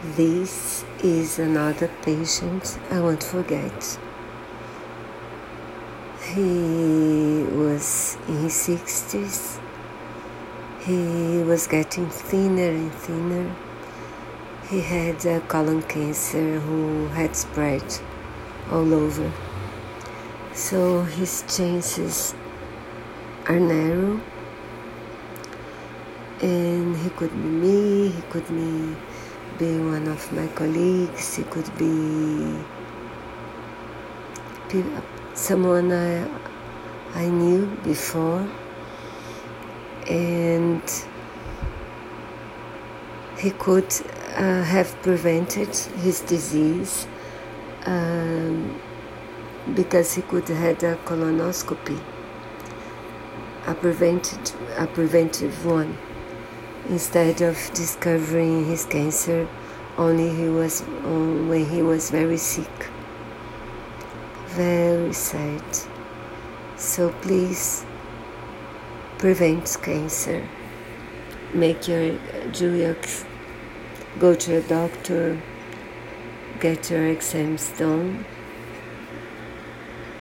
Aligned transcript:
This 0.00 0.84
is 1.02 1.40
another 1.40 1.90
patient 2.02 2.78
I 2.88 3.00
won't 3.00 3.20
forget. 3.20 3.98
He 6.22 7.42
was 7.50 8.16
in 8.28 8.42
his 8.42 8.54
60s. 8.54 9.58
He 10.82 11.42
was 11.42 11.66
getting 11.66 12.08
thinner 12.10 12.68
and 12.68 12.92
thinner. 12.92 13.52
He 14.70 14.82
had 14.82 15.26
a 15.26 15.40
colon 15.40 15.82
cancer 15.82 16.60
who 16.60 17.08
had 17.08 17.34
spread 17.34 17.82
all 18.70 18.94
over. 18.94 19.32
So 20.52 21.02
his 21.02 21.42
chances 21.48 22.36
are 23.48 23.58
narrow. 23.58 24.20
And 26.40 26.96
he 26.98 27.10
could 27.10 27.32
be 27.32 27.48
me, 27.48 28.08
he 28.10 28.22
could 28.30 28.46
be 28.46 28.94
be 29.58 29.78
one 29.78 30.06
of 30.06 30.32
my 30.32 30.46
colleagues, 30.48 31.38
it 31.38 31.50
could 31.50 31.68
be 31.76 32.56
someone 35.34 35.90
I, 35.92 36.28
I 37.14 37.28
knew 37.28 37.66
before, 37.82 38.46
and 40.08 40.82
he 43.38 43.50
could 43.50 43.92
uh, 44.36 44.62
have 44.62 44.94
prevented 45.02 45.74
his 46.02 46.20
disease 46.20 47.08
um, 47.86 48.80
because 49.74 50.14
he 50.14 50.22
could 50.22 50.46
have 50.48 50.58
had 50.58 50.82
a 50.84 50.96
colonoscopy, 51.04 52.00
a 53.66 53.74
prevented, 53.74 54.52
a 54.76 54.86
preventive 54.86 55.66
one 55.66 55.96
instead 56.88 57.40
of 57.42 57.56
discovering 57.74 58.66
his 58.66 58.84
cancer 58.84 59.48
only 59.96 60.30
he 60.30 60.48
was 60.48 60.80
when 60.80 61.68
he 61.68 61.82
was 61.82 62.10
very 62.10 62.36
sick. 62.36 62.88
Very 64.48 65.12
sad. 65.12 65.62
So 66.76 67.10
please 67.20 67.84
prevent 69.18 69.76
cancer. 69.82 70.46
Make 71.52 71.88
your 71.88 72.18
do 72.52 72.94
go 74.18 74.34
to 74.34 74.56
a 74.56 74.62
doctor 74.62 75.40
get 76.60 76.90
your 76.90 77.06
exams 77.06 77.68
done 77.78 78.24